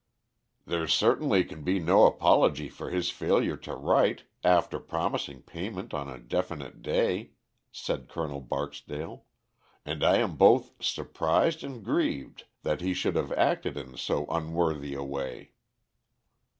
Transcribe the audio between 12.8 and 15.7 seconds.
he should have acted in so unworthy a way!"